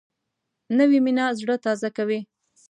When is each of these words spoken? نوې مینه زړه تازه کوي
نوې 0.77 0.99
مینه 1.05 1.25
زړه 1.39 1.55
تازه 1.65 1.89
کوي 1.97 2.19